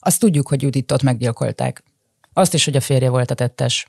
Azt 0.00 0.20
tudjuk, 0.20 0.48
hogy 0.48 0.62
Juditot 0.62 1.02
meggyilkolták. 1.02 1.82
Azt 2.32 2.54
is, 2.54 2.64
hogy 2.64 2.76
a 2.76 2.80
férje 2.80 3.10
volt 3.10 3.30
a 3.30 3.34
tettes. 3.34 3.88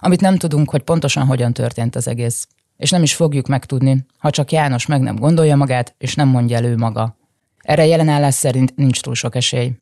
Amit 0.00 0.20
nem 0.20 0.36
tudunk, 0.36 0.70
hogy 0.70 0.82
pontosan 0.82 1.26
hogyan 1.26 1.52
történt 1.52 1.96
az 1.96 2.08
egész. 2.08 2.48
És 2.76 2.90
nem 2.90 3.02
is 3.02 3.14
fogjuk 3.14 3.46
megtudni, 3.46 4.06
ha 4.18 4.30
csak 4.30 4.52
János 4.52 4.86
meg 4.86 5.00
nem 5.00 5.16
gondolja 5.16 5.56
magát, 5.56 5.94
és 5.98 6.14
nem 6.14 6.28
mondja 6.28 6.56
elő 6.56 6.76
maga. 6.76 7.16
Erre 7.58 7.86
jelenállás 7.86 8.34
szerint 8.34 8.76
nincs 8.76 9.00
túl 9.00 9.14
sok 9.14 9.34
esély. 9.34 9.72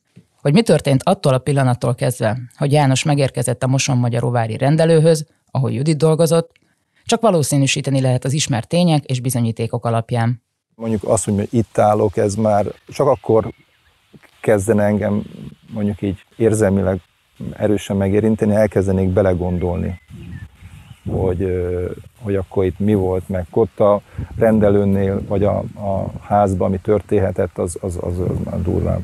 Hogy 0.41 0.53
mi 0.53 0.61
történt 0.61 1.03
attól 1.03 1.33
a 1.33 1.37
pillanattól 1.37 1.95
kezdve, 1.95 2.37
hogy 2.55 2.71
János 2.71 3.03
megérkezett 3.03 3.63
a 3.63 3.67
Moson 3.67 3.97
Magyaróvári 3.97 4.57
rendelőhöz, 4.57 5.25
ahol 5.51 5.71
Judit 5.71 5.97
dolgozott, 5.97 6.51
csak 7.05 7.21
valószínűsíteni 7.21 8.01
lehet 8.01 8.25
az 8.25 8.33
ismert 8.33 8.67
tények 8.67 9.03
és 9.03 9.19
bizonyítékok 9.19 9.85
alapján. 9.85 10.43
Mondjuk 10.75 11.03
azt, 11.03 11.25
hogy 11.25 11.47
itt 11.51 11.77
állok, 11.77 12.17
ez 12.17 12.35
már 12.35 12.65
csak 12.87 13.07
akkor 13.07 13.53
kezdene 14.45 14.83
engem 14.83 15.23
mondjuk 15.73 16.01
így 16.01 16.25
érzelmileg 16.35 16.99
erősen 17.53 17.97
megérinteni, 17.97 18.53
elkezdenék 18.53 19.09
belegondolni, 19.09 20.01
hogy, 21.09 21.67
hogy 22.21 22.35
akkor 22.35 22.65
itt 22.65 22.79
mi 22.79 22.93
volt, 22.93 23.29
meg 23.29 23.45
ott 23.51 23.79
a 23.79 24.01
rendelőnél, 24.37 25.21
vagy 25.27 25.43
a, 25.43 25.57
a 25.75 26.11
házban, 26.21 26.67
ami 26.67 26.79
történhetett, 26.79 27.57
az, 27.57 27.77
az, 27.81 27.97
az, 28.01 28.19
az 28.19 28.37
már 28.43 28.61
durvább. 28.61 29.01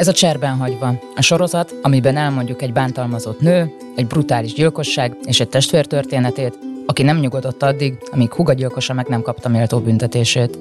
Ez 0.00 0.08
a 0.08 0.12
Cserben 0.12 0.56
hagyva, 0.56 0.94
a 1.16 1.22
sorozat, 1.22 1.74
amiben 1.82 2.16
elmondjuk 2.16 2.62
egy 2.62 2.72
bántalmazott 2.72 3.40
nő, 3.40 3.76
egy 3.96 4.06
brutális 4.06 4.52
gyilkosság 4.52 5.16
és 5.24 5.40
egy 5.40 5.48
testvér 5.48 5.86
történetét, 5.86 6.58
aki 6.86 7.02
nem 7.02 7.18
nyugodott 7.18 7.62
addig, 7.62 7.98
amíg 8.12 8.32
Huga 8.32 8.52
gyilkosa 8.52 8.92
meg 8.92 9.06
nem 9.06 9.22
kapta 9.22 9.48
méltó 9.48 9.80
büntetését. 9.80 10.58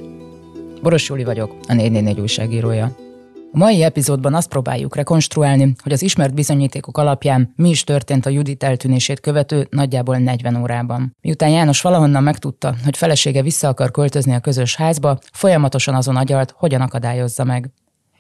Boros 0.82 1.10
Júli 1.10 1.24
vagyok, 1.24 1.56
a 1.68 1.74
444 1.74 2.20
újságírója. 2.20 2.96
A 3.52 3.58
mai 3.58 3.84
epizódban 3.84 4.34
azt 4.34 4.50
próbáljuk 4.50 4.96
rekonstruálni, 4.96 5.74
hogy 5.84 5.92
az 5.92 6.02
ismert 6.02 6.34
bizonyítékok 6.34 6.98
alapján 6.98 7.54
mi 7.56 7.70
is 7.70 7.84
történt 7.84 8.26
a 8.26 8.30
Judit 8.30 8.64
eltűnését 8.64 9.20
követő 9.20 9.68
nagyjából 9.70 10.18
40 10.18 10.56
órában. 10.56 11.16
Miután 11.22 11.50
János 11.50 11.82
valahonnan 11.82 12.24
megtudta, 12.24 12.76
hogy 12.84 12.98
felesége 12.98 13.42
vissza 13.42 13.68
akar 13.68 13.92
költözni 13.92 14.34
a 14.34 14.40
közös 14.40 14.76
házba, 14.76 15.20
folyamatosan 15.34 15.96
azon 15.96 16.16
agyalt, 16.16 16.54
hogyan 16.58 16.82
akadályozza 16.82 17.44
meg. 17.44 17.70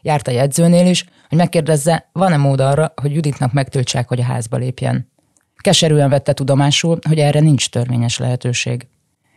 Járt 0.01 0.27
a 0.27 0.31
jegyzőnél 0.31 0.87
is, 0.87 1.05
hogy 1.29 1.37
megkérdezze, 1.37 2.09
van-e 2.11 2.37
mód 2.37 2.59
arra, 2.59 2.93
hogy 3.01 3.13
Juditnak 3.13 3.53
megtöltsák, 3.53 4.07
hogy 4.07 4.19
a 4.19 4.23
házba 4.23 4.57
lépjen. 4.57 5.11
Keserűen 5.55 6.09
vette 6.09 6.33
tudomásul, 6.33 6.99
hogy 7.07 7.19
erre 7.19 7.39
nincs 7.39 7.69
törvényes 7.69 8.17
lehetőség. 8.17 8.87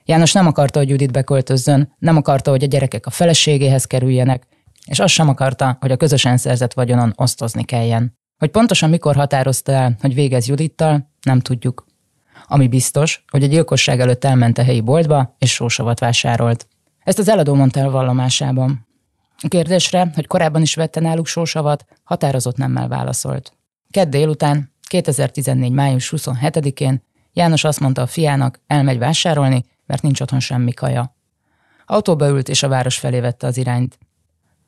János 0.05 0.33
nem 0.33 0.47
akarta, 0.47 0.79
hogy 0.79 0.89
Judit 0.89 1.13
beköltözzön, 1.13 1.95
nem 1.99 2.17
akarta, 2.17 2.51
hogy 2.51 2.63
a 2.63 2.67
gyerekek 2.67 3.07
a 3.07 3.11
feleségéhez 3.11 3.85
kerüljenek, 3.85 4.47
és 4.87 4.99
azt 4.99 5.15
sem 5.15 5.29
akarta, 5.29 5.77
hogy 5.81 5.91
a 5.91 5.97
közösen 5.97 6.37
szerzett 6.37 6.73
vagyonon 6.73 7.13
osztozni 7.17 7.65
kelljen. 7.65 8.19
Hogy 8.39 8.51
pontosan 8.51 8.91
mikor 8.91 9.15
határozta 9.15 9.73
el, 9.73 9.97
hogy 10.01 10.15
végez 10.15 10.49
Judittal, 10.49 11.11
nem 11.23 11.41
tudjuk. 11.41 11.87
Ami 12.47 12.69
biztos, 12.69 13.25
hogy 13.31 13.43
a 13.43 13.47
gyilkosság 13.47 14.01
előtt 14.01 14.25
elment 14.25 14.59
a 14.59 14.63
helyi 14.63 14.81
boltba, 14.81 15.37
és 15.39 15.53
sósavat 15.53 15.99
vásárolt. 15.99 16.67
Ezt 17.05 17.19
az 17.19 17.29
eladó 17.29 17.55
mondta 17.55 17.81
el 17.81 17.91
vallomásában. 17.91 18.87
A 19.43 19.49
kérdésre, 19.49 20.11
hogy 20.15 20.27
korábban 20.27 20.63
is 20.63 20.75
vette 20.75 21.01
náluk 21.01 21.27
sósavat, 21.27 21.85
határozott 22.05 22.57
nemmel 22.57 22.89
válaszolt. 22.89 23.53
Kedd 23.91 24.11
délután, 24.11 24.73
2014. 24.89 25.73
május 25.73 26.13
27-én 26.17 27.03
János 27.33 27.65
azt 27.65 27.81
mondta 27.81 28.03
a 28.03 28.07
fiának, 28.07 28.61
elmegy 28.67 28.99
vásárolni, 28.99 29.65
mert 29.87 30.03
nincs 30.03 30.21
otthon 30.21 30.41
semmi 30.41 30.73
kaja. 30.73 31.17
Autóba 31.87 32.29
ült 32.29 32.49
és 32.49 32.63
a 32.63 32.69
város 32.69 32.99
felé 32.99 33.21
vette 33.21 33.47
az 33.47 33.57
irányt. 33.57 33.99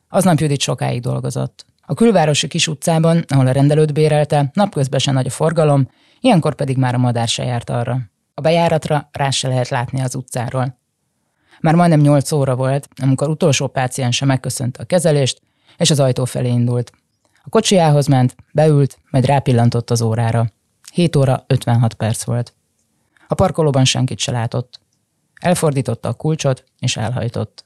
Aznap 0.09 0.39
Judit 0.39 0.59
sokáig 0.59 1.01
dolgozott. 1.01 1.65
A 1.81 1.93
külvárosi 1.93 2.47
kis 2.47 2.67
utcában, 2.67 3.23
ahol 3.27 3.47
a 3.47 3.51
rendelőt 3.51 3.93
bérelte, 3.93 4.49
napközben 4.53 4.99
se 4.99 5.11
nagy 5.11 5.27
a 5.27 5.29
forgalom, 5.29 5.89
ilyenkor 6.19 6.55
pedig 6.55 6.77
már 6.77 6.93
a 6.93 6.97
madár 6.97 7.27
se 7.27 7.43
járt 7.43 7.69
arra. 7.69 7.99
A 8.33 8.41
bejáratra 8.41 9.09
rá 9.11 9.29
se 9.29 9.47
lehet 9.47 9.69
látni 9.69 10.01
az 10.01 10.15
utcáról. 10.15 10.77
Már 11.61 11.75
majdnem 11.75 11.99
nyolc 11.99 12.31
óra 12.31 12.55
volt, 12.55 12.87
amikor 13.01 13.29
utolsó 13.29 13.67
páciense 13.67 14.25
megköszönte 14.25 14.81
a 14.81 14.85
kezelést, 14.85 15.41
és 15.77 15.91
az 15.91 15.99
ajtó 15.99 16.25
felé 16.25 16.49
indult. 16.49 16.91
A 17.43 17.49
kocsiához 17.49 18.07
ment, 18.07 18.35
beült, 18.53 18.97
majd 19.09 19.25
rápillantott 19.25 19.89
az 19.89 20.01
órára. 20.01 20.51
7 20.93 21.15
óra 21.15 21.43
56 21.47 21.93
perc 21.93 22.23
volt. 22.23 22.53
A 23.27 23.33
parkolóban 23.33 23.85
senkit 23.85 24.19
se 24.19 24.31
látott. 24.31 24.79
Elfordította 25.41 26.09
a 26.09 26.13
kulcsot, 26.13 26.63
és 26.79 26.97
elhajtott. 26.97 27.65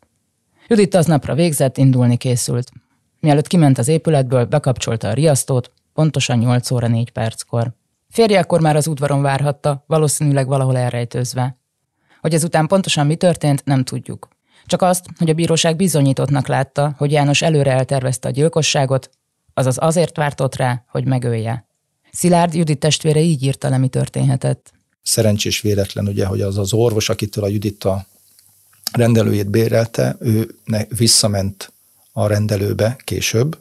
Judit 0.68 0.96
aznapra 0.96 1.34
végzett, 1.34 1.78
indulni 1.78 2.18
készült. 2.18 2.72
Mielőtt 3.20 3.48
kiment 3.48 3.78
az 3.78 3.88
épületből, 3.88 4.46
bekapcsolta 4.46 5.08
a 5.08 5.14
riasztót, 5.14 5.72
pontosan 5.94 6.38
8 6.38 6.72
óra 6.72 6.88
4 6.88 7.12
perckor. 7.12 7.72
Férje 8.10 8.40
akkor 8.40 8.62
már 8.62 8.76
az 8.76 8.88
udvaron 8.88 9.22
várhatta, 9.22 9.84
valószínűleg 9.88 10.48
valahol 10.48 10.78
elrejtőzve. 10.78 11.58
Hogy 12.22 12.34
ezután 12.34 12.68
pontosan 12.68 13.06
mi 13.06 13.16
történt, 13.16 13.66
nem 13.66 13.84
tudjuk. 13.84 14.28
Csak 14.66 14.82
azt, 14.82 15.06
hogy 15.18 15.30
a 15.30 15.34
bíróság 15.34 15.76
bizonyítottnak 15.76 16.48
látta, 16.48 16.94
hogy 16.98 17.12
János 17.12 17.42
előre 17.42 17.72
eltervezte 17.72 18.28
a 18.28 18.32
gyilkosságot, 18.32 19.10
azaz 19.54 19.78
azért 19.80 20.18
vártott 20.18 20.56
rá, 20.56 20.84
hogy 20.88 21.06
megölje. 21.06 21.66
Szilárd 22.12 22.54
Judit 22.54 22.80
testvére 22.80 23.20
így 23.20 23.44
írta 23.44 23.70
le, 23.70 23.78
mi 23.78 23.88
történhetett. 23.88 24.74
Szerencsés 25.02 25.62
véletlen 25.62 26.08
ugye, 26.08 26.26
hogy 26.26 26.42
az 26.42 26.58
az 26.58 26.74
orvos, 26.74 27.10
akitől 27.10 27.44
a 27.44 27.48
Judit 27.48 27.84
a 27.84 28.06
rendelőjét 28.92 29.50
bérelte, 29.50 30.16
ő 30.20 30.56
visszament 30.98 31.74
a 32.12 32.28
rendelőbe 32.28 32.98
később, 33.04 33.58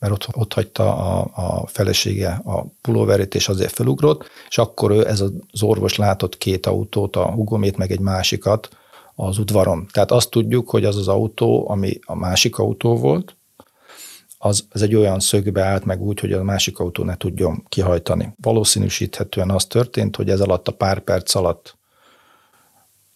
mert 0.00 0.12
ott, 0.12 0.28
ott 0.32 0.52
hagyta 0.52 0.96
a, 0.96 1.30
a 1.34 1.66
felesége 1.66 2.40
a 2.44 2.64
pulóverét, 2.80 3.34
és 3.34 3.48
azért 3.48 3.72
felugrott, 3.72 4.30
és 4.48 4.58
akkor 4.58 4.90
ő, 4.90 5.06
ez 5.06 5.20
az 5.20 5.62
orvos 5.62 5.96
látott 5.96 6.38
két 6.38 6.66
autót, 6.66 7.16
a 7.16 7.30
hugomét, 7.30 7.76
meg 7.76 7.90
egy 7.90 8.00
másikat 8.00 8.68
az 9.14 9.38
udvaron. 9.38 9.86
Tehát 9.92 10.10
azt 10.10 10.30
tudjuk, 10.30 10.70
hogy 10.70 10.84
az 10.84 10.96
az 10.96 11.08
autó, 11.08 11.70
ami 11.70 11.98
a 12.04 12.14
másik 12.14 12.58
autó 12.58 12.96
volt, 12.96 13.34
az, 14.38 14.66
az 14.70 14.82
egy 14.82 14.94
olyan 14.94 15.20
szögbe 15.20 15.62
állt 15.62 15.84
meg 15.84 16.00
úgy, 16.00 16.20
hogy 16.20 16.32
a 16.32 16.42
másik 16.42 16.78
autó 16.78 17.04
ne 17.04 17.16
tudjon 17.16 17.64
kihajtani. 17.68 18.32
Valószínűsíthetően 18.42 19.50
az 19.50 19.66
történt, 19.66 20.16
hogy 20.16 20.30
ez 20.30 20.40
alatt 20.40 20.68
a 20.68 20.72
pár 20.72 21.00
perc 21.00 21.34
alatt 21.34 21.76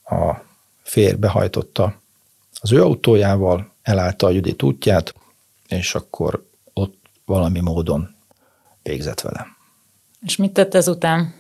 a 0.05 0.35
férj 0.83 1.15
behajtotta 1.15 2.03
az 2.61 2.73
ő 2.73 2.83
autójával, 2.83 3.73
elállta 3.83 4.27
a 4.27 4.31
Judit 4.31 4.63
útját, 4.63 5.15
és 5.69 5.95
akkor 5.95 6.45
valami 7.25 7.61
módon 7.61 8.15
végzett 8.83 9.21
vele. 9.21 9.47
És 10.21 10.37
mit 10.37 10.53
tett 10.53 10.75
ezután? 10.75 11.35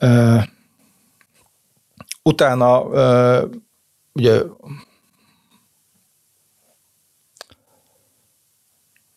Uh, 0.00 0.42
utána 2.22 2.82
uh, 2.82 3.50
ugye 4.12 4.42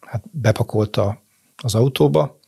hát 0.01 0.23
bepakolta 0.31 1.21
az 1.55 1.75
autóba. 1.75 2.39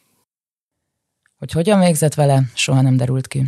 Hogy 1.37 1.51
hogyan 1.51 1.79
végzett 1.79 2.13
vele, 2.13 2.43
soha 2.53 2.81
nem 2.81 2.97
derült 2.97 3.27
ki. 3.27 3.45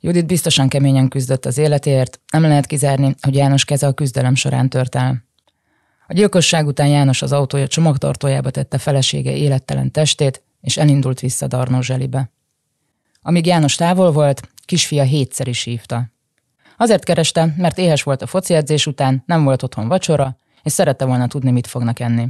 Judit 0.00 0.26
biztosan 0.26 0.68
keményen 0.68 1.08
küzdött 1.08 1.44
az 1.44 1.58
életéért, 1.58 2.20
nem 2.32 2.42
lehet 2.42 2.66
kizárni, 2.66 3.14
hogy 3.20 3.34
János 3.34 3.64
keze 3.64 3.86
a 3.86 3.92
küzdelem 3.92 4.34
során 4.34 4.68
tört 4.68 4.94
el. 4.94 5.24
A 6.12 6.14
gyilkosság 6.14 6.66
után 6.66 6.88
János 6.88 7.22
az 7.22 7.32
autója 7.32 7.66
csomagtartójába 7.66 8.50
tette 8.50 8.78
felesége 8.78 9.36
élettelen 9.36 9.90
testét, 9.90 10.42
és 10.60 10.76
elindult 10.76 11.20
vissza 11.20 11.46
Darnózselibe. 11.46 12.30
Amíg 13.22 13.46
János 13.46 13.74
távol 13.74 14.12
volt, 14.12 14.48
kisfia 14.64 15.02
hétszer 15.02 15.48
is 15.48 15.62
hívta. 15.62 16.06
Azért 16.76 17.04
kereste, 17.04 17.54
mert 17.56 17.78
éhes 17.78 18.02
volt 18.02 18.22
a 18.22 18.26
foci 18.26 18.58
után, 18.86 19.22
nem 19.26 19.44
volt 19.44 19.62
otthon 19.62 19.88
vacsora, 19.88 20.36
és 20.62 20.72
szerette 20.72 21.04
volna 21.04 21.26
tudni, 21.26 21.50
mit 21.50 21.66
fognak 21.66 22.00
enni. 22.00 22.28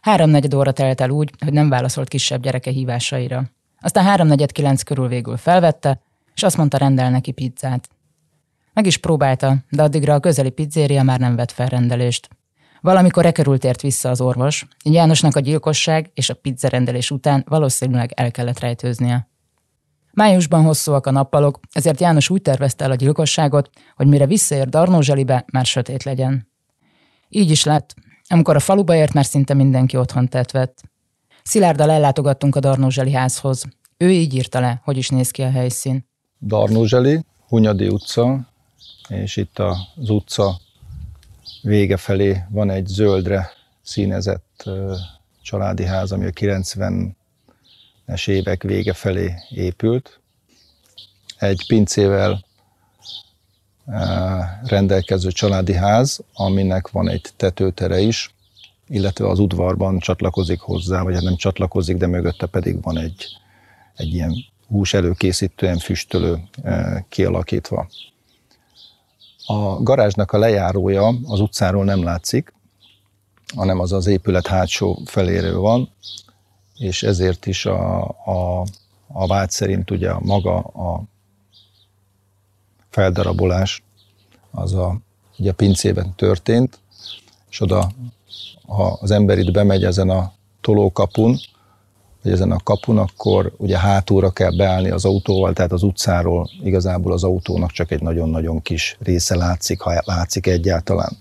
Háromnegyed 0.00 0.54
óra 0.54 0.72
telt 0.72 1.00
el 1.00 1.10
úgy, 1.10 1.30
hogy 1.44 1.52
nem 1.52 1.68
válaszolt 1.68 2.08
kisebb 2.08 2.42
gyereke 2.42 2.70
hívásaira. 2.70 3.44
Aztán 3.80 4.04
háromnegyed 4.04 4.52
kilenc 4.52 4.82
körül 4.82 5.08
végül 5.08 5.36
felvette, 5.36 6.00
és 6.34 6.42
azt 6.42 6.56
mondta, 6.56 6.76
rendel 6.76 7.10
neki 7.10 7.32
pizzát. 7.32 7.88
Meg 8.72 8.86
is 8.86 8.96
próbálta, 8.96 9.56
de 9.70 9.82
addigra 9.82 10.14
a 10.14 10.20
közeli 10.20 10.50
pizzéria 10.50 11.02
már 11.02 11.20
nem 11.20 11.36
vett 11.36 11.50
fel 11.52 11.66
rendelést. 11.66 12.28
Valamikor 12.84 13.32
körül 13.32 13.58
tért 13.58 13.80
vissza 13.80 14.08
az 14.08 14.20
orvos, 14.20 14.66
Jánosnak 14.84 15.36
a 15.36 15.40
gyilkosság 15.40 16.10
és 16.14 16.30
a 16.30 16.34
pizzarendelés 16.34 17.10
után 17.10 17.44
valószínűleg 17.48 18.12
el 18.14 18.30
kellett 18.30 18.58
rejtőznie. 18.58 19.28
Májusban 20.12 20.64
hosszúak 20.64 21.06
a 21.06 21.10
nappalok, 21.10 21.60
ezért 21.72 22.00
János 22.00 22.30
úgy 22.30 22.42
tervezte 22.42 22.84
el 22.84 22.90
a 22.90 22.94
gyilkosságot, 22.94 23.70
hogy 23.96 24.06
mire 24.06 24.26
visszaér 24.26 24.68
Darnózselibe, 24.68 25.44
már 25.52 25.66
sötét 25.66 26.02
legyen. 26.02 26.48
Így 27.28 27.50
is 27.50 27.64
lett. 27.64 27.94
Amikor 28.28 28.56
a 28.56 28.60
faluba 28.60 28.94
ért, 28.94 29.12
már 29.12 29.24
szinte 29.24 29.54
mindenki 29.54 29.96
otthon 29.96 30.28
tett 30.28 30.50
vett. 30.50 30.82
Szilárddal 31.42 31.90
ellátogattunk 31.90 32.56
a 32.56 32.60
Darnózseli 32.60 33.12
házhoz. 33.12 33.64
Ő 33.96 34.10
így 34.10 34.34
írta 34.34 34.60
le, 34.60 34.80
hogy 34.84 34.96
is 34.96 35.08
néz 35.08 35.30
ki 35.30 35.42
a 35.42 35.50
helyszín. 35.50 36.08
Darnózseli, 36.40 37.24
Hunyadi 37.48 37.88
utca, 37.88 38.48
és 39.08 39.36
itt 39.36 39.58
az 39.58 40.10
utca 40.10 40.62
vége 41.64 41.96
felé 41.96 42.42
van 42.48 42.70
egy 42.70 42.86
zöldre 42.86 43.50
színezett 43.82 44.70
családi 45.42 45.84
ház, 45.84 46.12
ami 46.12 46.26
a 46.26 46.30
90-es 46.30 48.28
évek 48.28 48.62
vége 48.62 48.92
felé 48.92 49.34
épült. 49.50 50.20
Egy 51.38 51.64
pincével 51.66 52.44
rendelkező 54.62 55.30
családi 55.30 55.72
ház, 55.72 56.20
aminek 56.34 56.90
van 56.90 57.08
egy 57.08 57.32
tetőtere 57.36 58.00
is, 58.00 58.34
illetve 58.88 59.28
az 59.28 59.38
udvarban 59.38 59.98
csatlakozik 59.98 60.60
hozzá, 60.60 61.02
vagy 61.02 61.14
hát 61.14 61.22
nem 61.22 61.36
csatlakozik, 61.36 61.96
de 61.96 62.06
mögötte 62.06 62.46
pedig 62.46 62.82
van 62.82 62.98
egy, 62.98 63.26
egy 63.96 64.14
ilyen 64.14 64.34
hús 64.68 64.94
előkészítően 64.94 65.78
füstölő 65.78 66.42
kialakítva. 67.08 67.88
A 69.46 69.82
garázsnak 69.82 70.32
a 70.32 70.38
lejárója 70.38 71.14
az 71.24 71.40
utcáról 71.40 71.84
nem 71.84 72.02
látszik, 72.02 72.52
hanem 73.54 73.80
az 73.80 73.92
az 73.92 74.06
épület 74.06 74.46
hátsó 74.46 74.98
feléről 75.04 75.58
van, 75.60 75.90
és 76.78 77.02
ezért 77.02 77.46
is 77.46 77.66
a, 77.66 78.02
a, 78.08 78.66
a 79.06 79.26
vád 79.26 79.50
szerint 79.50 79.90
ugye 79.90 80.12
maga 80.18 80.56
a 80.58 81.02
feldarabolás 82.88 83.82
az 84.50 84.74
a, 84.74 84.96
ugye 85.38 85.50
a 85.50 85.54
pincében 85.54 86.14
történt, 86.16 86.78
és 87.50 87.60
oda, 87.60 87.90
ha 88.66 88.98
az 89.00 89.10
ember 89.10 89.38
itt 89.38 89.50
bemegy 89.50 89.84
ezen 89.84 90.10
a 90.10 90.32
tolókapun, 90.60 91.38
vagy 92.24 92.32
ezen 92.32 92.50
a 92.50 92.58
kapun, 92.64 92.98
akkor 92.98 93.52
ugye 93.56 93.78
hátulra 93.78 94.30
kell 94.30 94.56
beállni 94.56 94.90
az 94.90 95.04
autóval, 95.04 95.52
tehát 95.52 95.72
az 95.72 95.82
utcáról 95.82 96.50
igazából 96.62 97.12
az 97.12 97.24
autónak 97.24 97.70
csak 97.70 97.90
egy 97.90 98.02
nagyon-nagyon 98.02 98.62
kis 98.62 98.96
része 99.02 99.36
látszik, 99.36 99.80
ha 99.80 100.02
látszik 100.04 100.46
egyáltalán. 100.46 101.16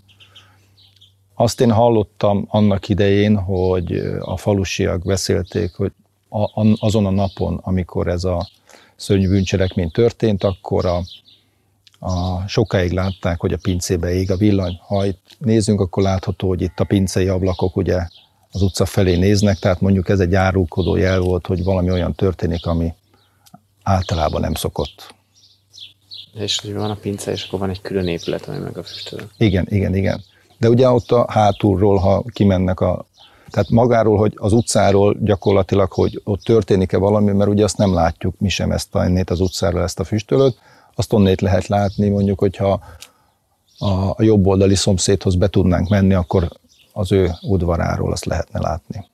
Azt 1.35 1.61
én 1.61 1.71
hallottam 1.71 2.45
annak 2.49 2.89
idején, 2.89 3.35
hogy 3.37 3.91
a 4.19 4.37
falusiak 4.37 5.03
beszélték, 5.03 5.73
hogy 5.75 5.91
azon 6.79 7.05
a 7.05 7.09
napon, 7.09 7.59
amikor 7.63 8.07
ez 8.07 8.23
a 8.23 8.49
szörnyű 8.95 9.27
bűncselekmény 9.27 9.91
történt, 9.91 10.43
akkor 10.43 10.85
a, 10.85 11.01
a, 11.99 12.47
sokáig 12.47 12.91
látták, 12.91 13.39
hogy 13.39 13.53
a 13.53 13.59
pincébe 13.61 14.13
ég 14.13 14.31
a 14.31 14.37
villany. 14.37 14.79
Ha 14.87 15.05
itt 15.05 15.35
nézzünk, 15.37 15.79
akkor 15.79 16.03
látható, 16.03 16.47
hogy 16.47 16.61
itt 16.61 16.79
a 16.79 16.83
pincei 16.83 17.27
ablakok 17.27 17.75
ugye 17.75 18.07
az 18.53 18.61
utca 18.61 18.85
felé 18.85 19.15
néznek, 19.15 19.59
tehát 19.59 19.81
mondjuk 19.81 20.09
ez 20.09 20.19
egy 20.19 20.35
árulkodó 20.35 20.95
jel 20.95 21.19
volt, 21.19 21.47
hogy 21.47 21.63
valami 21.63 21.91
olyan 21.91 22.13
történik, 22.13 22.65
ami 22.65 22.93
általában 23.83 24.41
nem 24.41 24.53
szokott. 24.53 25.13
És 26.33 26.59
hogy 26.59 26.73
van 26.73 26.89
a 26.89 26.95
pince, 26.95 27.31
és 27.31 27.43
akkor 27.43 27.59
van 27.59 27.69
egy 27.69 27.81
külön 27.81 28.07
épület, 28.07 28.47
ami 28.47 28.57
meg 28.57 28.77
a 28.77 28.83
füstölő. 28.83 29.23
Igen, 29.37 29.67
igen, 29.69 29.95
igen. 29.95 30.23
De 30.57 30.69
ugye 30.69 30.89
ott 30.89 31.11
a 31.11 31.25
hátulról, 31.31 31.97
ha 31.97 32.23
kimennek 32.33 32.79
a 32.79 33.05
tehát 33.49 33.69
magáról, 33.69 34.17
hogy 34.17 34.33
az 34.35 34.53
utcáról 34.53 35.17
gyakorlatilag, 35.21 35.91
hogy 35.91 36.21
ott 36.23 36.41
történik-e 36.41 36.97
valami, 36.97 37.31
mert 37.31 37.49
ugye 37.49 37.63
azt 37.63 37.77
nem 37.77 37.93
látjuk 37.93 38.39
mi 38.39 38.49
sem 38.49 38.71
ezt 38.71 38.95
a, 38.95 39.21
az 39.25 39.39
utcáról 39.39 39.81
ezt 39.81 39.99
a 39.99 40.03
füstölőt, 40.03 40.57
azt 40.95 41.13
onnét 41.13 41.41
lehet 41.41 41.67
látni, 41.67 42.09
mondjuk, 42.09 42.39
hogyha 42.39 42.81
a 44.15 44.23
jobb 44.23 44.45
oldali 44.45 44.75
szomszédhoz 44.75 45.35
be 45.35 45.47
tudnánk 45.47 45.89
menni, 45.89 46.13
akkor 46.13 46.49
az 46.93 47.11
ő 47.11 47.31
udvaráról 47.41 48.11
azt 48.11 48.25
lehetne 48.25 48.59
látni. 48.59 49.05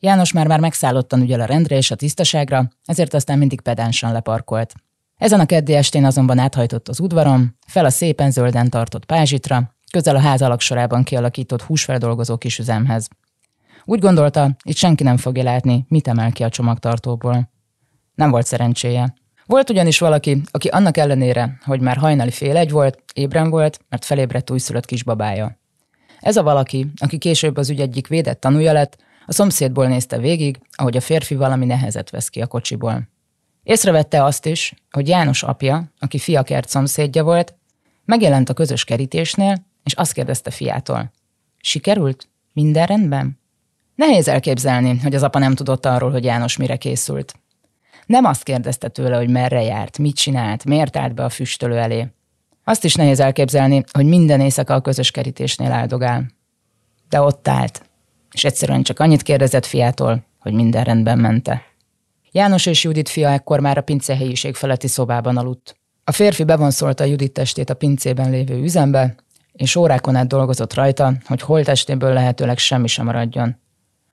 János 0.00 0.32
már 0.32 0.46
már 0.46 0.60
megszállottan 0.60 1.20
ügyel 1.20 1.40
a 1.40 1.44
rendre 1.44 1.76
és 1.76 1.90
a 1.90 1.94
tisztaságra, 1.94 2.68
ezért 2.84 3.14
aztán 3.14 3.38
mindig 3.38 3.60
pedánsan 3.60 4.12
leparkolt. 4.12 4.74
Ezen 5.16 5.40
a 5.40 5.46
keddi 5.46 5.74
estén 5.74 6.04
azonban 6.04 6.38
áthajtott 6.38 6.88
az 6.88 7.00
udvaron, 7.00 7.56
fel 7.66 7.84
a 7.84 7.90
szépen 7.90 8.30
zölden 8.30 8.70
tartott 8.70 9.04
pázsitra, 9.04 9.74
közel 9.92 10.16
a 10.16 10.20
ház 10.20 10.42
alaksorában 10.42 11.02
kialakított 11.02 11.62
húsfeldolgozó 11.62 12.36
kisüzemhez. 12.36 13.08
Úgy 13.84 13.98
gondolta, 13.98 14.56
itt 14.62 14.76
senki 14.76 15.02
nem 15.02 15.16
fogja 15.16 15.42
látni, 15.42 15.84
mit 15.88 16.08
emel 16.08 16.32
ki 16.32 16.42
a 16.42 16.48
csomagtartóból. 16.48 17.50
Nem 18.14 18.30
volt 18.30 18.46
szerencséje. 18.46 19.14
Volt 19.46 19.70
ugyanis 19.70 19.98
valaki, 19.98 20.42
aki 20.50 20.68
annak 20.68 20.96
ellenére, 20.96 21.58
hogy 21.64 21.80
már 21.80 21.96
hajnali 21.96 22.30
fél 22.30 22.56
egy 22.56 22.70
volt, 22.70 23.02
ébren 23.14 23.50
volt, 23.50 23.78
mert 23.88 24.04
felébredt 24.04 24.50
újszülött 24.50 24.84
kisbabája. 24.84 25.58
Ez 26.20 26.36
a 26.36 26.42
valaki, 26.42 26.86
aki 26.96 27.18
később 27.18 27.56
az 27.56 27.70
ügy 27.70 27.80
egyik 27.80 28.06
védett 28.06 28.40
tanúja 28.40 28.72
lett, 28.72 28.96
a 29.26 29.32
szomszédból 29.32 29.86
nézte 29.86 30.18
végig, 30.18 30.58
ahogy 30.72 30.96
a 30.96 31.00
férfi 31.00 31.34
valami 31.34 31.66
nehezet 31.66 32.10
vesz 32.10 32.28
ki 32.28 32.40
a 32.40 32.46
kocsiból. 32.46 33.08
Észrevette 33.62 34.24
azt 34.24 34.46
is, 34.46 34.74
hogy 34.90 35.08
János 35.08 35.42
apja, 35.42 35.92
aki 35.98 36.18
fiakert 36.18 36.68
szomszédja 36.68 37.24
volt, 37.24 37.54
megjelent 38.04 38.48
a 38.48 38.54
közös 38.54 38.84
kerítésnél, 38.84 39.66
és 39.84 39.92
azt 39.92 40.12
kérdezte 40.12 40.50
fiától. 40.50 41.12
Sikerült? 41.60 42.28
Minden 42.52 42.86
rendben? 42.86 43.38
Nehéz 43.94 44.28
elképzelni, 44.28 44.98
hogy 44.98 45.14
az 45.14 45.22
apa 45.22 45.38
nem 45.38 45.54
tudott 45.54 45.86
arról, 45.86 46.10
hogy 46.10 46.24
János 46.24 46.56
mire 46.56 46.76
készült. 46.76 47.34
Nem 48.06 48.24
azt 48.24 48.42
kérdezte 48.42 48.88
tőle, 48.88 49.16
hogy 49.16 49.30
merre 49.30 49.62
járt, 49.62 49.98
mit 49.98 50.16
csinált, 50.16 50.64
miért 50.64 50.96
állt 50.96 51.14
be 51.14 51.24
a 51.24 51.28
füstölő 51.28 51.76
elé. 51.76 52.08
Azt 52.68 52.84
is 52.84 52.94
nehéz 52.94 53.20
elképzelni, 53.20 53.84
hogy 53.92 54.06
minden 54.06 54.40
éjszaka 54.40 54.74
a 54.74 54.80
közös 54.80 55.10
kerítésnél 55.10 55.72
áldogál. 55.72 56.26
De 57.08 57.20
ott 57.20 57.48
állt, 57.48 57.82
és 58.32 58.44
egyszerűen 58.44 58.82
csak 58.82 59.00
annyit 59.00 59.22
kérdezett 59.22 59.66
fiától, 59.66 60.24
hogy 60.38 60.52
minden 60.52 60.84
rendben 60.84 61.18
mente. 61.18 61.62
János 62.32 62.66
és 62.66 62.84
Judit 62.84 63.08
fia 63.08 63.28
ekkor 63.28 63.60
már 63.60 63.78
a 63.78 63.80
pince 63.80 64.16
helyiség 64.16 64.54
feletti 64.54 64.88
szobában 64.88 65.36
aludt. 65.36 65.76
A 66.04 66.12
férfi 66.12 66.44
bevonszolta 66.44 67.04
Judit 67.04 67.32
testét 67.32 67.70
a 67.70 67.74
pincében 67.74 68.30
lévő 68.30 68.62
üzembe, 68.62 69.14
és 69.52 69.76
órákon 69.76 70.16
át 70.16 70.28
dolgozott 70.28 70.74
rajta, 70.74 71.12
hogy 71.24 71.40
holtestéből 71.40 72.12
lehetőleg 72.12 72.58
semmi 72.58 72.86
sem 72.86 73.04
maradjon. 73.04 73.56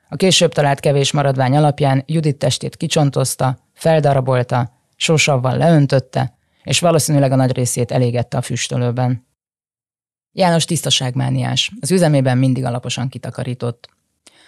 A 0.10 0.16
később 0.16 0.54
talált 0.54 0.80
kevés 0.80 1.12
maradvány 1.12 1.56
alapján 1.56 2.04
Judit 2.06 2.38
testét 2.38 2.76
kicsontozta, 2.76 3.58
feldarabolta, 3.74 4.72
sósavval 4.96 5.58
leöntötte, 5.58 6.38
és 6.63 6.80
valószínűleg 6.80 7.31
a 7.31 7.36
nagy 7.36 7.51
részét 7.51 7.92
elégette 7.92 8.38
a 8.38 8.42
füstölőben. 8.42 9.27
János 10.31 10.65
tisztaságmániás, 10.65 11.71
az 11.81 11.92
üzemében 11.92 12.38
mindig 12.38 12.65
alaposan 12.65 13.10
kitakarított. 13.10 13.89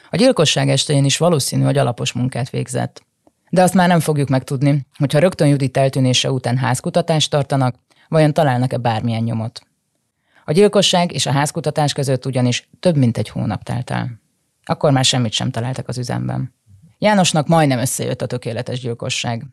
A 0.09 0.15
gyilkosság 0.15 0.69
estején 0.69 1.05
is 1.05 1.17
valószínű, 1.17 1.63
hogy 1.63 1.77
alapos 1.77 2.11
munkát 2.11 2.49
végzett. 2.49 3.05
De 3.49 3.61
azt 3.61 3.73
már 3.73 3.87
nem 3.87 3.99
fogjuk 3.99 4.29
megtudni, 4.29 4.85
hogyha 4.97 5.19
rögtön 5.19 5.47
Judit 5.47 5.77
eltűnése 5.77 6.31
után 6.31 6.57
házkutatást 6.57 7.29
tartanak, 7.29 7.75
vajon 8.07 8.33
találnak-e 8.33 8.77
bármilyen 8.77 9.23
nyomot. 9.23 9.61
A 10.45 10.51
gyilkosság 10.51 11.11
és 11.11 11.25
a 11.25 11.31
házkutatás 11.31 11.93
között 11.93 12.25
ugyanis 12.25 12.69
több 12.79 12.95
mint 12.95 13.17
egy 13.17 13.29
hónap 13.29 13.63
telt 13.63 13.89
el. 13.89 14.19
Akkor 14.63 14.91
már 14.91 15.05
semmit 15.05 15.31
sem 15.31 15.51
találtak 15.51 15.87
az 15.87 15.97
üzemben. 15.97 16.53
Jánosnak 16.97 17.47
majdnem 17.47 17.79
összejött 17.79 18.21
a 18.21 18.25
tökéletes 18.25 18.79
gyilkosság. 18.79 19.45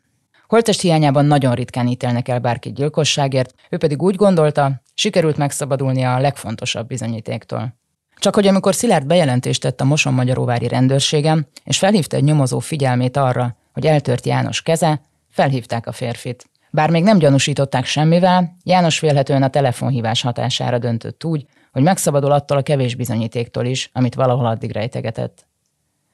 Holtest 0.53 0.81
hiányában 0.81 1.25
nagyon 1.25 1.53
ritkán 1.53 1.87
ítélnek 1.87 2.27
el 2.27 2.39
bárkit 2.39 2.73
gyilkosságért, 2.73 3.53
ő 3.69 3.77
pedig 3.77 4.01
úgy 4.01 4.15
gondolta, 4.15 4.81
sikerült 4.93 5.37
megszabadulnia 5.37 6.15
a 6.15 6.19
legfontosabb 6.19 6.87
bizonyítéktól. 6.87 7.75
Csak 8.15 8.35
hogy 8.35 8.47
amikor 8.47 8.75
Szilárd 8.75 9.05
bejelentést 9.05 9.61
tett 9.61 9.81
a 9.81 9.83
Moson 9.83 10.13
Magyaróvári 10.13 10.67
rendőrségem, 10.67 11.45
és 11.63 11.77
felhívta 11.77 12.15
egy 12.15 12.23
nyomozó 12.23 12.59
figyelmét 12.59 13.17
arra, 13.17 13.55
hogy 13.71 13.85
eltört 13.85 14.25
János 14.25 14.61
keze, 14.61 15.01
felhívták 15.29 15.87
a 15.87 15.91
férfit. 15.91 16.49
Bár 16.71 16.89
még 16.89 17.03
nem 17.03 17.17
gyanúsították 17.17 17.85
semmivel, 17.85 18.55
János 18.63 18.99
félhetően 18.99 19.43
a 19.43 19.49
telefonhívás 19.49 20.21
hatására 20.21 20.77
döntött 20.77 21.23
úgy, 21.23 21.45
hogy 21.71 21.83
megszabadul 21.83 22.31
attól 22.31 22.57
a 22.57 22.61
kevés 22.63 22.95
bizonyítéktól 22.95 23.65
is, 23.65 23.89
amit 23.93 24.15
valahol 24.15 24.45
addig 24.45 24.71
rejtegetett. 24.71 25.47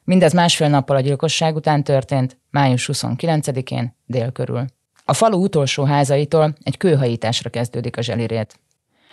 Mindez 0.10 0.34
másfél 0.34 0.68
nappal 0.68 0.96
a 0.96 1.00
gyilkosság 1.00 1.56
után 1.56 1.84
történt, 1.84 2.38
május 2.52 2.90
29-én, 2.94 3.96
dél 4.06 4.32
körül. 4.32 4.66
A 5.06 5.14
falu 5.14 5.44
utolsó 5.44 5.84
házaitól 5.84 6.54
egy 6.64 6.78
kőhajításra 6.78 7.50
kezdődik 7.50 7.98
a 7.98 8.02
zselirét. 8.02 8.60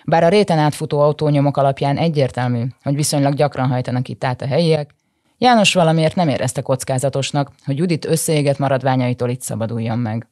Bár 0.05 0.25
a 0.25 0.29
réten 0.29 0.59
átfutó 0.59 1.01
autónyomok 1.01 1.57
alapján 1.57 1.97
egyértelmű, 1.97 2.65
hogy 2.83 2.95
viszonylag 2.95 3.35
gyakran 3.35 3.69
hajtanak 3.69 4.09
itt 4.09 4.25
át 4.25 4.43
a 4.43 4.47
helyiek, 4.47 4.95
János 5.39 5.75
valamiért 5.75 6.15
nem 6.15 6.29
érezte 6.29 6.63
kockázatosnak, 6.63 7.53
hogy 7.65 7.79
Judit 7.79 8.05
összeégett 8.05 8.59
maradványaitól 8.59 9.29
itt 9.29 9.43
szabaduljon 9.43 9.99
meg. 9.99 10.29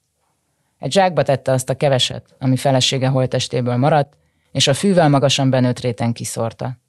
Egy 0.79 0.93
zsákba 0.93 1.23
tette 1.23 1.53
azt 1.53 1.71
a 1.71 1.77
keveset, 1.77 2.35
ami 2.39 2.57
felesége 2.57 3.09
holtestéből 3.09 3.77
maradt, 3.77 4.17
és 4.53 4.67
a 4.67 4.75
fűvel 4.75 5.09
magasan 5.09 5.51
benőtt 5.51 5.81
réten 5.81 6.13
kiszórta. 6.13 6.83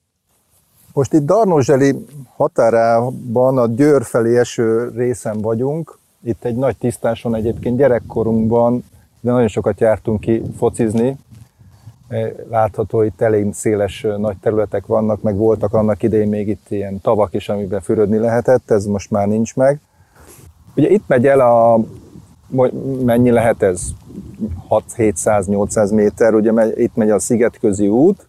Most 0.96 1.14
itt 1.14 1.26
Darnózseli 1.26 2.06
határában 2.36 3.58
a 3.58 3.68
Győr 3.68 4.04
felé 4.04 4.38
eső 4.38 4.92
részen 4.96 5.42
vagyunk. 5.42 5.98
Itt 6.24 6.44
egy 6.44 6.56
nagy 6.56 6.78
tisztáson 6.78 7.36
egyébként 7.36 7.78
gyerekkorunkban, 7.78 8.84
de 9.22 9.32
nagyon 9.32 9.48
sokat 9.48 9.80
jártunk 9.80 10.20
ki 10.20 10.42
focizni. 10.58 11.18
E, 12.08 12.32
látható, 12.50 13.02
itt 13.02 13.22
elég 13.22 13.54
széles 13.54 14.06
nagy 14.18 14.38
területek 14.38 14.86
vannak, 14.86 15.22
meg 15.22 15.36
voltak 15.36 15.74
annak 15.74 16.04
idején 16.04 16.30
még 16.30 16.48
itt 16.48 16.66
ilyen 16.70 17.02
tavak 17.02 17.34
is, 17.34 17.50
amiben 17.50 17.82
fürödni 17.82 18.18
lehetett, 18.18 18.72
ez 18.72 18.86
most 18.86 19.12
már 19.12 19.28
nincs 19.28 19.56
meg. 19.56 19.80
Ugye 20.76 20.90
itt 20.90 21.08
megy 21.08 21.28
el 21.28 21.40
a 21.40 21.80
mennyi 23.04 23.32
lehet 23.32 23.62
ez? 23.62 23.82
6-700-800 24.70 25.94
méter, 25.94 26.34
ugye 26.34 26.52
itt 26.76 26.96
megy 26.96 27.10
a 27.10 27.20
Szigetközi 27.20 27.88
út, 27.88 28.28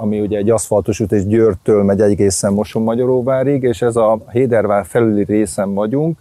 ami 0.00 0.20
ugye 0.20 0.38
egy 0.38 0.50
aszfaltos 0.50 1.00
út, 1.00 1.12
és 1.12 1.26
Győrtől 1.26 1.82
megy 1.82 2.00
egészen 2.00 2.52
Moson-Magyaróvárig, 2.52 3.62
és 3.62 3.82
ez 3.82 3.96
a 3.96 4.18
Hédervár 4.32 4.84
felüli 4.84 5.24
részen 5.24 5.74
vagyunk, 5.74 6.18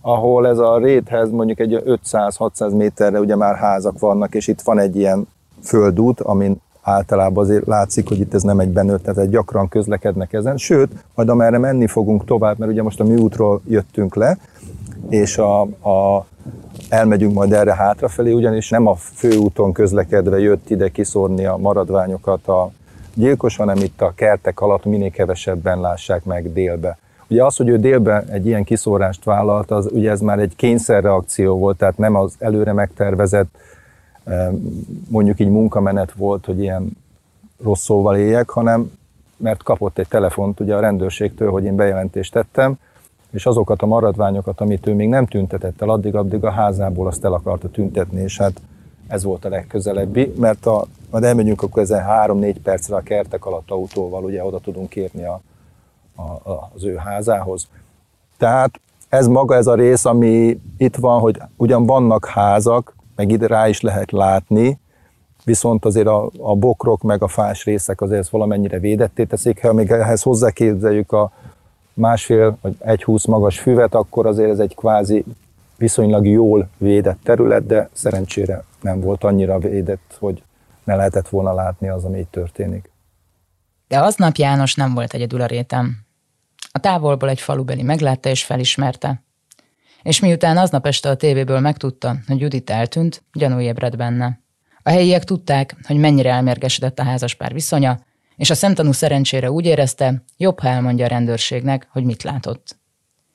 ahol 0.00 0.46
ez 0.46 0.58
a 0.58 0.78
réthez 0.78 1.30
mondjuk 1.30 1.60
egy 1.60 1.82
500-600 1.86 2.76
méterre 2.76 3.20
ugye 3.20 3.36
már 3.36 3.56
házak 3.56 3.98
vannak, 3.98 4.34
és 4.34 4.46
itt 4.46 4.60
van 4.60 4.78
egy 4.78 4.96
ilyen 4.96 5.28
földút, 5.62 6.20
amin 6.20 6.60
általában 6.82 7.44
azért 7.44 7.66
látszik, 7.66 8.08
hogy 8.08 8.20
itt 8.20 8.34
ez 8.34 8.42
nem 8.42 8.60
egy 8.60 8.68
benőtt, 8.68 9.02
tehát 9.02 9.30
gyakran 9.30 9.68
közlekednek 9.68 10.32
ezen. 10.32 10.56
Sőt, 10.56 11.04
majd 11.14 11.28
amerre 11.28 11.58
menni 11.58 11.86
fogunk 11.86 12.24
tovább, 12.24 12.58
mert 12.58 12.70
ugye 12.70 12.82
most 12.82 13.00
a 13.00 13.04
műútról 13.04 13.60
jöttünk 13.66 14.14
le, 14.14 14.38
és 15.08 15.38
a, 15.38 15.60
a, 15.62 16.26
elmegyünk 16.88 17.34
majd 17.34 17.52
erre 17.52 17.74
hátrafelé, 17.74 18.32
ugyanis 18.32 18.70
nem 18.70 18.86
a 18.86 18.94
főúton 18.94 19.72
közlekedve 19.72 20.38
jött 20.38 20.70
ide 20.70 20.88
kiszórni 20.88 21.44
a 21.44 21.56
maradványokat 21.56 22.48
a 22.48 22.70
gyilkos, 23.14 23.56
hanem 23.56 23.76
itt 23.76 24.00
a 24.00 24.12
kertek 24.14 24.60
alatt 24.60 24.84
minél 24.84 25.10
kevesebben 25.10 25.80
lássák 25.80 26.24
meg 26.24 26.52
délbe. 26.52 26.98
Ugye 27.30 27.44
az, 27.44 27.56
hogy 27.56 27.68
ő 27.68 27.78
délben 27.78 28.24
egy 28.24 28.46
ilyen 28.46 28.64
kiszórást 28.64 29.24
vállalt, 29.24 29.70
az 29.70 29.88
ugye 29.92 30.10
ez 30.10 30.20
már 30.20 30.38
egy 30.38 30.56
kényszerreakció 30.56 31.58
volt, 31.58 31.76
tehát 31.76 31.98
nem 31.98 32.14
az 32.14 32.34
előre 32.38 32.72
megtervezett 32.72 33.56
mondjuk 35.08 35.40
így 35.40 35.48
munkamenet 35.50 36.12
volt, 36.12 36.44
hogy 36.44 36.60
ilyen 36.60 36.96
rossz 37.62 37.82
szóval 37.82 38.16
éljek, 38.16 38.50
hanem 38.50 38.92
mert 39.36 39.62
kapott 39.62 39.98
egy 39.98 40.08
telefont 40.08 40.60
ugye 40.60 40.74
a 40.74 40.80
rendőrségtől, 40.80 41.50
hogy 41.50 41.64
én 41.64 41.76
bejelentést 41.76 42.32
tettem, 42.32 42.78
és 43.30 43.46
azokat 43.46 43.82
a 43.82 43.86
maradványokat, 43.86 44.60
amit 44.60 44.86
ő 44.86 44.94
még 44.94 45.08
nem 45.08 45.26
tüntetett 45.26 45.82
el, 45.82 45.88
addig-addig 45.88 46.44
a 46.44 46.50
házából 46.50 47.06
azt 47.06 47.24
el 47.24 47.32
akarta 47.32 47.68
tüntetni, 47.68 48.20
és 48.20 48.38
hát 48.38 48.60
ez 49.06 49.24
volt 49.24 49.44
a 49.44 49.48
legközelebbi, 49.48 50.32
mert 50.36 50.66
a, 50.66 50.86
majd 51.10 51.24
elmegyünk 51.24 51.62
akkor 51.62 51.82
ezen 51.82 52.02
három-négy 52.02 52.60
percre 52.60 52.96
a 52.96 53.00
kertek 53.00 53.46
alatt 53.46 53.70
autóval, 53.70 54.24
ugye 54.24 54.44
oda 54.44 54.58
tudunk 54.58 54.96
érni 54.96 55.24
a, 55.24 55.40
a, 56.16 56.70
az 56.74 56.84
ő 56.84 56.94
házához. 56.96 57.68
Tehát 58.36 58.80
ez 59.08 59.26
maga 59.26 59.54
ez 59.54 59.66
a 59.66 59.74
rész, 59.74 60.04
ami 60.04 60.60
itt 60.76 60.96
van, 60.96 61.20
hogy 61.20 61.40
ugyan 61.56 61.86
vannak 61.86 62.26
házak, 62.26 62.96
meg 63.16 63.30
ide 63.30 63.46
rá 63.46 63.68
is 63.68 63.80
lehet 63.80 64.10
látni, 64.10 64.78
viszont 65.44 65.84
azért 65.84 66.06
a, 66.06 66.30
a 66.38 66.56
bokrok 66.56 67.02
meg 67.02 67.22
a 67.22 67.28
fás 67.28 67.64
részek 67.64 68.00
azért 68.00 68.20
ezt 68.20 68.30
valamennyire 68.30 68.78
védetté 68.78 69.24
teszik. 69.24 69.62
Ha 69.62 69.72
még 69.72 69.90
ehhez 69.90 70.22
hozzáképzeljük 70.22 71.12
a 71.12 71.32
másfél 71.98 72.58
vagy 72.60 72.76
egy 72.78 73.04
húsz 73.04 73.24
magas 73.24 73.58
füvet, 73.58 73.94
akkor 73.94 74.26
azért 74.26 74.50
ez 74.50 74.58
egy 74.58 74.74
kvázi 74.74 75.24
viszonylag 75.76 76.26
jól 76.26 76.68
védett 76.76 77.18
terület, 77.22 77.66
de 77.66 77.88
szerencsére 77.92 78.64
nem 78.80 79.00
volt 79.00 79.24
annyira 79.24 79.58
védett, 79.58 80.16
hogy 80.18 80.42
ne 80.84 80.94
lehetett 80.94 81.28
volna 81.28 81.54
látni 81.54 81.88
az, 81.88 82.04
ami 82.04 82.18
itt 82.18 82.30
történik. 82.30 82.90
De 83.88 84.00
aznap 84.00 84.36
János 84.36 84.74
nem 84.74 84.94
volt 84.94 85.14
egyedül 85.14 85.40
a 85.40 85.46
rétem. 85.46 85.96
A 86.72 86.78
távolból 86.78 87.28
egy 87.28 87.40
falubeli 87.40 87.82
meglátta 87.82 88.28
és 88.28 88.44
felismerte. 88.44 89.22
És 90.02 90.20
miután 90.20 90.56
aznap 90.56 90.86
este 90.86 91.08
a 91.08 91.16
tévéből 91.16 91.60
megtudta, 91.60 92.16
hogy 92.26 92.40
Judit 92.40 92.70
eltűnt, 92.70 93.22
gyanú 93.32 93.60
ébredt 93.60 93.96
benne. 93.96 94.40
A 94.82 94.90
helyiek 94.90 95.24
tudták, 95.24 95.76
hogy 95.86 95.96
mennyire 95.96 96.30
elmérgesedett 96.30 96.98
a 96.98 97.04
házaspár 97.04 97.52
viszonya, 97.52 97.98
és 98.38 98.50
a 98.50 98.54
szemtanú 98.54 98.92
szerencsére 98.92 99.50
úgy 99.50 99.64
érezte, 99.64 100.22
jobb, 100.36 100.60
ha 100.60 100.68
elmondja 100.68 101.04
a 101.04 101.08
rendőrségnek, 101.08 101.88
hogy 101.90 102.04
mit 102.04 102.22
látott. 102.22 102.76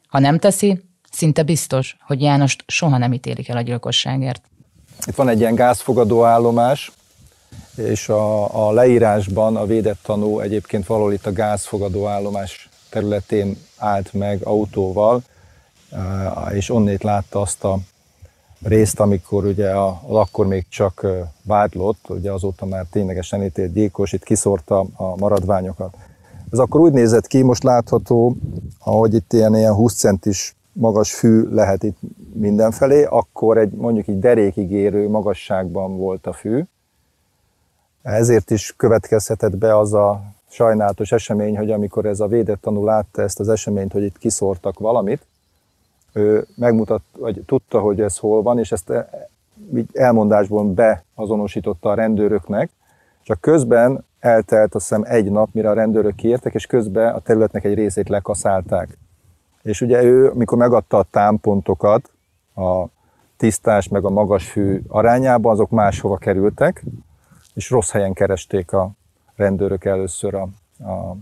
Ha 0.08 0.20
nem 0.20 0.40
teszi, 0.40 0.82
szinte 1.12 1.44
biztos, 1.44 1.98
hogy 2.02 2.22
Jánost 2.22 2.64
soha 2.68 2.98
nem 2.98 3.14
ítélik 3.14 3.50
el 3.50 3.58
a 3.58 3.62
gyilkosságért. 3.62 4.42
Itt 5.06 5.16
van 5.16 5.30
egy 5.30 5.40
ilyen 5.40 5.56
gázfogadó 5.56 6.24
állomás, 6.24 6.92
és 7.76 8.10
a, 8.10 8.68
a 8.68 8.72
leírásban 8.72 9.56
a 9.56 9.66
védett 9.66 10.00
tanú 10.04 10.40
egyébként 10.40 10.86
valahol 10.86 11.14
itt 11.14 11.26
a 11.26 11.34
gázfogadó 11.34 12.08
állomás 12.08 12.70
területén 12.90 13.58
állt 13.78 14.14
meg 14.14 14.42
autóval, 14.44 15.22
és 16.54 16.70
onnét 16.70 17.04
látta 17.04 17.42
azt 17.42 17.64
a 17.64 17.80
részt, 18.64 19.00
amikor 19.00 19.46
ugye 19.46 19.70
a, 19.70 19.88
a 19.88 20.16
akkor 20.16 20.48
még 20.48 20.66
csak 20.70 21.08
vádlott, 21.44 22.10
ugye 22.10 22.32
azóta 22.32 22.66
már 22.66 22.86
ténylegesen 22.92 23.44
ítélt 23.44 23.74
gyilkos, 23.74 24.14
itt 24.14 24.24
kiszórta 24.24 24.86
a 24.96 25.16
maradványokat. 25.18 25.96
Ez 26.52 26.60
akkor 26.60 26.82
úgy 26.82 26.92
nézett 26.92 27.28
ki, 27.28 27.42
most 27.42 27.64
látható, 27.64 28.36
ahogy 28.80 29.14
itt 29.14 29.34
ilyen, 29.34 29.56
ilyen 29.56 29.74
20 29.74 29.94
centis 29.94 30.56
magas 30.72 31.14
fű 31.14 31.44
lehet 31.50 31.84
itt 31.84 31.98
mindenfelé, 32.34 33.04
akkor 33.04 33.58
egy 33.58 33.72
mondjuk 33.72 34.08
egy 34.08 34.20
derékig 34.20 34.72
érő 34.72 35.10
magasságban 35.10 35.98
volt 35.98 36.28
a 36.28 36.34
fű. 36.34 36.64
Ezért 38.02 38.52
is 38.52 38.74
következhetett 38.78 39.58
be 39.58 39.78
az 39.78 39.94
a 39.94 40.22
sajnálatos 40.50 41.12
esemény, 41.12 41.58
hogy 41.58 41.72
amikor 41.72 42.06
ez 42.06 42.20
a 42.20 42.28
védett 42.28 42.62
tanul 42.62 42.86
látta 42.86 43.22
ezt 43.22 43.40
az 43.40 43.50
eseményt, 43.50 43.92
hogy 43.92 44.04
itt 44.04 44.18
kiszórtak 44.18 44.80
valamit, 44.80 45.26
ő 46.14 46.48
megmutat, 46.56 47.02
vagy 47.18 47.44
tudta, 47.46 47.80
hogy 47.80 48.02
ez 48.02 48.18
hol 48.18 48.42
van, 48.42 48.60
és 48.60 48.72
ezt 48.72 48.94
elmondásból 49.94 50.64
beazonosította 50.64 51.90
a 51.90 51.94
rendőröknek, 51.94 52.70
csak 53.24 53.42
közben 53.42 54.06
eltelt 54.20 54.76
azt 54.76 54.88
hiszem 54.88 55.04
egy 55.06 55.32
nap, 55.32 55.50
mire 55.52 55.70
a 55.70 55.74
rendőrök 55.74 56.16
kiértek, 56.16 56.54
és 56.54 56.66
közben 56.66 57.14
a 57.14 57.20
területnek 57.20 57.64
egy 57.64 57.74
részét 57.74 58.10
lekaszálták. 58.10 58.98
És 59.62 59.82
ugye 59.82 60.04
ő, 60.04 60.30
amikor 60.30 60.58
megadta 60.58 60.98
a 60.98 61.06
támpontokat, 61.12 62.12
a 62.56 62.86
tisztás 63.38 63.88
meg 63.88 64.06
a 64.06 64.10
magas 64.10 64.50
fű 64.50 64.82
arányában, 64.88 65.52
azok 65.52 65.70
máshova 65.70 66.18
kerültek, 66.18 66.84
és 67.54 67.70
rossz 67.70 67.92
helyen 67.92 68.14
keresték 68.14 68.72
a 68.72 68.92
rendőrök 69.36 69.86
először 69.86 70.34
a, 70.36 70.48
a 70.92 71.16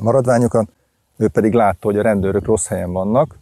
maradványokat, 0.00 0.68
ő 1.16 1.28
pedig 1.28 1.52
látta, 1.52 1.86
hogy 1.86 1.98
a 1.98 2.02
rendőrök 2.02 2.44
rossz 2.44 2.66
helyen 2.66 2.92
vannak, 2.92 3.38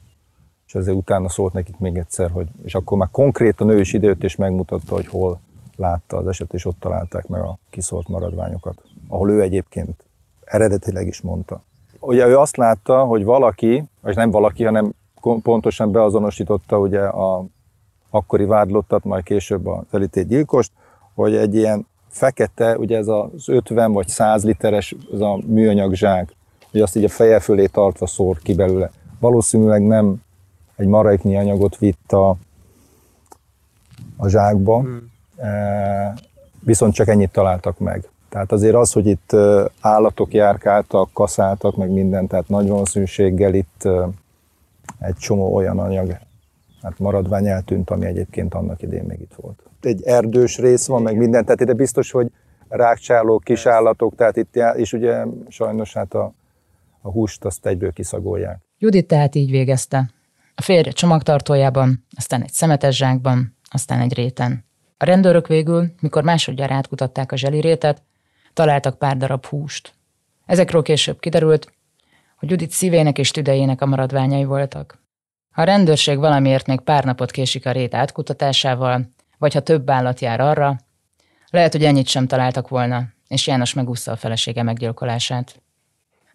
és 0.69 0.75
ezért 0.75 0.97
utána 0.97 1.29
szólt 1.29 1.53
nekik 1.53 1.79
még 1.79 1.97
egyszer, 1.97 2.31
hogy, 2.31 2.49
és 2.65 2.75
akkor 2.75 2.99
már 2.99 3.09
konkrétan 3.11 3.69
ő 3.69 3.81
is 3.81 3.93
időt 3.93 4.25
és 4.25 4.37
megmutatta, 4.37 4.95
hogy 4.95 5.07
hol 5.07 5.41
látta 5.77 6.17
az 6.17 6.27
eset, 6.27 6.55
és 6.55 6.65
ott 6.65 6.81
találták 6.81 7.27
meg 7.27 7.41
a 7.41 7.59
kiszólt 7.71 8.09
maradványokat, 8.09 8.83
ahol 9.09 9.31
ő 9.31 9.41
egyébként 9.43 10.05
eredetileg 10.45 11.07
is 11.07 11.21
mondta. 11.21 11.63
Ugye 12.01 12.27
ő 12.27 12.39
azt 12.39 12.57
látta, 12.57 13.05
hogy 13.05 13.25
valaki, 13.25 13.85
vagy 14.01 14.17
nem 14.17 14.31
valaki, 14.31 14.65
hanem 14.65 14.93
pontosan 15.43 15.93
beazonosította 15.93 16.79
ugye 16.79 17.01
a 17.01 17.45
akkori 18.11 18.45
vádlottat, 18.45 19.05
majd 19.05 19.25
később 19.25 19.67
a 19.67 19.85
elítélt 19.91 20.29
gyilkost, 20.29 20.73
hogy 21.15 21.37
egy 21.37 21.55
ilyen 21.55 21.87
fekete, 22.09 22.79
ugye 22.79 22.97
ez 22.97 23.09
az 23.09 23.49
50 23.49 23.93
vagy 23.93 24.09
100 24.09 24.45
literes 24.45 24.95
ez 25.13 25.21
a 25.21 25.39
műanyag 25.47 25.95
zsák, 25.95 26.35
hogy 26.71 26.81
azt 26.81 26.97
így 26.97 27.05
a 27.05 27.09
feje 27.09 27.41
fölé 27.41 27.67
tartva 27.67 28.07
szór 28.07 28.39
ki 28.39 28.55
belőle. 28.55 28.91
Valószínűleg 29.21 29.83
nem 29.83 30.27
egy 30.79 30.87
maréknyi 30.87 31.37
anyagot 31.37 31.79
vitt 31.79 32.13
a, 32.13 32.37
a 34.17 34.29
zsákba, 34.29 34.81
hmm. 34.81 35.11
e, 35.37 36.15
viszont 36.61 36.95
csak 36.95 37.09
ennyit 37.09 37.31
találtak 37.31 37.79
meg. 37.79 38.09
Tehát 38.29 38.53
azért 38.53 38.75
az, 38.75 38.93
hogy 38.93 39.07
itt 39.07 39.33
e, 39.33 39.71
állatok 39.81 40.33
járkáltak, 40.33 41.11
kaszáltak, 41.13 41.77
meg 41.77 41.91
minden, 41.91 42.27
tehát 42.27 42.49
nagy 42.49 42.69
valószínűséggel 42.69 43.55
itt 43.55 43.85
e, 43.85 44.09
egy 44.99 45.17
csomó 45.17 45.55
olyan 45.55 45.79
anyag, 45.79 46.19
hát 46.83 46.99
maradvány 46.99 47.47
eltűnt, 47.47 47.91
ami 47.91 48.07
egyébként 48.07 48.55
annak 48.55 48.83
idén 48.83 49.05
még 49.05 49.21
itt 49.21 49.35
volt. 49.37 49.63
Egy 49.81 50.03
erdős 50.03 50.59
rész 50.59 50.87
van, 50.87 51.03
meg 51.03 51.17
minden, 51.17 51.45
tehát 51.45 51.61
ide 51.61 51.73
biztos, 51.73 52.11
hogy 52.11 52.31
rákcsálók, 52.69 53.45
kisállatok, 53.45 54.15
tehát 54.15 54.37
itt, 54.37 54.57
és 54.77 54.93
ugye 54.93 55.25
sajnos 55.49 55.93
hát 55.93 56.15
a, 56.15 56.33
a 57.01 57.11
húst 57.11 57.45
azt 57.45 57.67
egyből 57.67 57.93
kiszagolják. 57.93 58.59
Judit 58.79 59.07
tehát 59.07 59.35
így 59.35 59.51
végezte. 59.51 60.11
A 60.59 60.63
férje 60.63 60.93
csomagtartójában, 60.93 62.07
aztán 62.17 62.43
egy 62.43 62.53
szemetes 62.53 62.97
zsákban, 62.97 63.57
aztán 63.71 64.01
egy 64.01 64.15
réten. 64.15 64.65
A 64.97 65.05
rendőrök 65.05 65.47
végül, 65.47 65.95
mikor 66.01 66.23
másodjára 66.23 66.75
átkutatták 66.75 67.33
a 67.33 67.37
zselirétet, 67.37 68.03
találtak 68.53 68.99
pár 68.99 69.17
darab 69.17 69.47
húst. 69.47 69.95
Ezekről 70.47 70.83
később 70.83 71.19
kiderült, 71.19 71.73
hogy 72.37 72.51
Judit 72.51 72.71
szívének 72.71 73.19
és 73.19 73.31
tüdejének 73.31 73.81
a 73.81 73.87
maradványai 73.87 74.45
voltak. 74.45 75.03
Ha 75.51 75.63
a 75.63 75.65
rendőrség 75.65 76.19
valamiért 76.19 76.67
még 76.67 76.81
pár 76.81 77.05
napot 77.05 77.31
késik 77.31 77.67
a 77.67 77.73
rét 77.73 77.95
átkutatásával, 77.95 79.11
vagy 79.39 79.55
ha 79.55 79.61
több 79.61 79.91
állat 79.91 80.21
jár 80.21 80.41
arra, 80.41 80.79
lehet, 81.51 81.73
hogy 81.73 81.85
ennyit 81.85 82.09
sem 82.09 82.27
találtak 82.27 82.69
volna, 82.69 83.05
és 83.29 83.47
János 83.47 83.75
megúszta 83.75 84.13
a 84.13 84.17
felesége 84.17 84.63
meggyilkolását. 84.63 85.63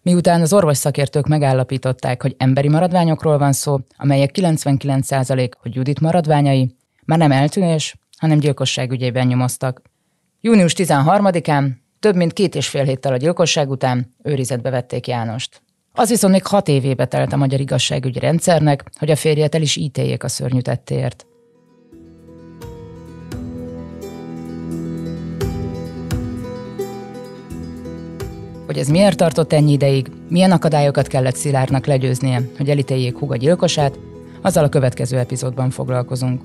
Miután 0.04 0.40
az 0.40 0.52
orvos 0.52 0.76
szakértők 0.76 1.26
megállapították, 1.26 2.22
hogy 2.22 2.34
emberi 2.38 2.68
maradványokról 2.68 3.38
van 3.38 3.52
szó, 3.52 3.78
amelyek 3.96 4.30
99% 4.40 5.50
hogy 5.60 5.74
Judit 5.74 6.00
maradványai, 6.00 6.76
már 7.04 7.18
nem 7.18 7.32
eltűnés, 7.32 7.96
hanem 8.18 8.38
gyilkosság 8.38 8.92
ügyében 8.92 9.26
nyomoztak. 9.26 9.82
Június 10.40 10.74
13-án, 10.76 11.70
több 12.00 12.14
mint 12.16 12.32
két 12.32 12.54
és 12.54 12.68
fél 12.68 12.84
héttel 12.84 13.12
a 13.12 13.16
gyilkosság 13.16 13.70
után 13.70 14.14
őrizetbe 14.22 14.70
vették 14.70 15.06
Jánost. 15.06 15.62
Az 15.92 16.08
viszont 16.08 16.32
még 16.32 16.46
hat 16.46 16.68
évébe 16.68 17.06
telt 17.06 17.32
a 17.32 17.36
magyar 17.36 17.60
igazságügyi 17.60 18.18
rendszernek, 18.18 18.84
hogy 18.98 19.10
a 19.10 19.16
férjet 19.16 19.54
el 19.54 19.62
is 19.62 19.76
ítéljék 19.76 20.24
a 20.24 20.28
szörnyű 20.28 20.60
tettéért. 20.60 21.26
Hogy 28.74 28.82
ez 28.82 28.88
miért 28.88 29.16
tartott 29.16 29.52
ennyi 29.52 29.72
ideig, 29.72 30.10
milyen 30.28 30.50
akadályokat 30.50 31.06
kellett 31.06 31.36
Szilárnak 31.36 31.86
legyőznie, 31.86 32.42
hogy 32.56 32.70
elítéljék 32.70 33.18
Huga 33.18 33.36
gyilkosát, 33.36 33.98
azzal 34.42 34.64
a 34.64 34.68
következő 34.68 35.18
epizódban 35.18 35.70
foglalkozunk. 35.70 36.40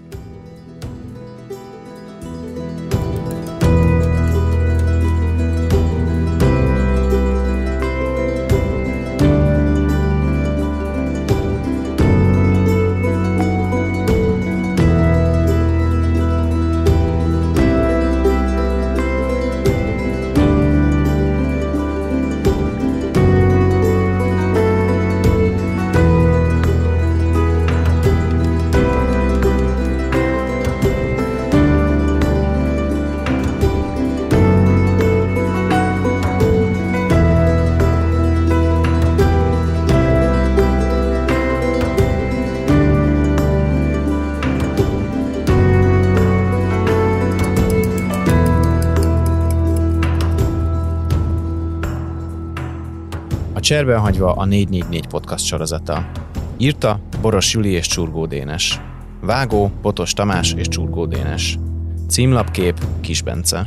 Cserben 53.69 53.99
hagyva 53.99 54.33
a 54.33 54.45
444 54.45 55.07
podcast 55.07 55.45
sorozata. 55.45 56.11
Írta 56.57 56.99
Boros 57.21 57.53
Juli 57.53 57.69
és 57.71 57.87
Csurgó 57.87 58.25
Dénes. 58.25 58.81
Vágó 59.21 59.71
Botos 59.81 60.13
Tamás 60.13 60.53
és 60.53 60.67
Csurgó 60.67 61.05
Dénes. 61.05 61.59
Címlapkép 62.07 62.85
Kis 63.01 63.21
Bence. 63.21 63.61